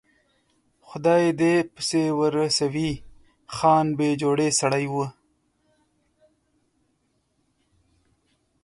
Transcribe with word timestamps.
خدای 0.87 1.21
یې 1.27 1.31
دې 1.39 1.53
پسې 1.73 2.03
ورسوي، 2.19 2.91
خان 3.55 3.85
بې 3.97 4.09
جوړې 4.21 4.49
سړی 4.59 4.85
و. 4.93 4.95